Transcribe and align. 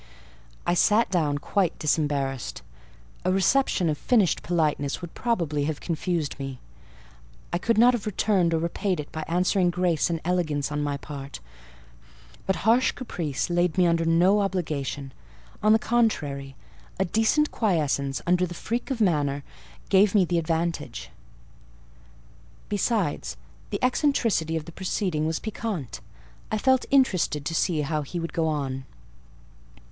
I 0.65 0.73
sat 0.73 1.11
down 1.11 1.37
quite 1.37 1.77
disembarrassed. 1.77 2.63
A 3.23 3.31
reception 3.31 3.87
of 3.87 3.99
finished 3.99 4.41
politeness 4.41 4.99
would 4.99 5.13
probably 5.13 5.65
have 5.65 5.79
confused 5.79 6.39
me: 6.39 6.57
I 7.53 7.59
could 7.59 7.77
not 7.77 7.93
have 7.93 8.07
returned 8.07 8.55
or 8.55 8.57
repaid 8.57 8.99
it 8.99 9.11
by 9.11 9.23
answering 9.27 9.69
grace 9.69 10.09
and 10.09 10.19
elegance 10.25 10.71
on 10.71 10.81
my 10.81 10.97
part; 10.97 11.39
but 12.47 12.65
harsh 12.65 12.93
caprice 12.93 13.47
laid 13.51 13.77
me 13.77 13.85
under 13.85 14.03
no 14.03 14.39
obligation; 14.41 15.13
on 15.61 15.71
the 15.71 15.77
contrary, 15.77 16.55
a 16.99 17.05
decent 17.05 17.51
quiescence, 17.51 18.23
under 18.25 18.47
the 18.47 18.55
freak 18.55 18.89
of 18.89 19.01
manner, 19.01 19.43
gave 19.89 20.15
me 20.15 20.25
the 20.25 20.39
advantage. 20.39 21.11
Besides, 22.69 23.37
the 23.69 23.77
eccentricity 23.83 24.57
of 24.57 24.65
the 24.65 24.71
proceeding 24.71 25.27
was 25.27 25.37
piquant: 25.37 26.01
I 26.51 26.57
felt 26.57 26.87
interested 26.89 27.45
to 27.45 27.53
see 27.53 27.81
how 27.81 28.01
he 28.01 28.19
would 28.19 28.33
go 28.33 28.47
on. 28.47 28.85